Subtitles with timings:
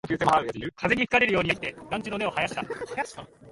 [0.77, 2.65] 風に吹かれるようにやってきて、団地に根を生やした